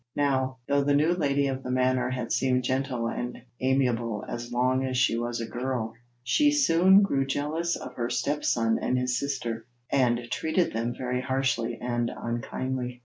Now, 0.15 0.57
though 0.67 0.83
the 0.83 0.95
new 0.95 1.13
lady 1.13 1.45
of 1.45 1.61
the 1.61 1.69
manor 1.69 2.09
had 2.09 2.31
seemed 2.31 2.63
gentle 2.63 3.07
and 3.07 3.43
amiable 3.59 4.25
as 4.27 4.51
long 4.51 4.83
as 4.83 4.97
she 4.97 5.15
was 5.15 5.39
a 5.39 5.45
girl, 5.45 5.93
she 6.23 6.51
soon 6.51 7.03
grew 7.03 7.23
jealous 7.23 7.75
of 7.75 7.93
her 7.93 8.09
stepson 8.09 8.79
and 8.81 8.97
his 8.97 9.19
sister, 9.19 9.67
and 9.91 10.19
treated 10.31 10.73
them 10.73 10.95
very 10.97 11.21
harshly 11.21 11.77
and 11.79 12.09
unkindly. 12.09 12.99